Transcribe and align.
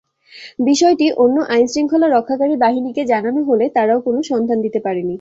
বিষয়টি 0.59 1.05
অন্য 1.23 1.37
আইনশৃঙ্খলা 1.49 2.07
রক্ষাকারী 2.09 2.55
বাহিনীকে 2.63 3.01
জানানো 3.11 3.39
হলে 3.49 3.65
তারাও 3.75 3.99
কোনো 4.07 4.19
সন্ধান 4.31 4.57
দিতে 4.65 4.79
পারেনি। 4.85 5.09